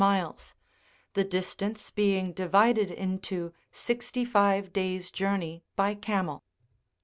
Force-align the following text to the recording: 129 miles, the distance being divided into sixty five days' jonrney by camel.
129 0.01 0.29
miles, 0.31 0.55
the 1.13 1.23
distance 1.23 1.91
being 1.91 2.33
divided 2.33 2.89
into 2.89 3.53
sixty 3.71 4.25
five 4.25 4.73
days' 4.73 5.11
jonrney 5.11 5.61
by 5.75 5.93
camel. 5.93 6.43